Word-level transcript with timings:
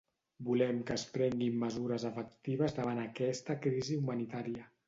Volem 0.45 0.79
que 0.89 0.95
es 0.99 1.03
prenguin 1.17 1.59
mesures 1.65 2.07
efectives 2.11 2.75
davant 2.81 3.05
aquesta 3.05 3.61
crisi 3.67 4.03
humanitària. 4.03 4.69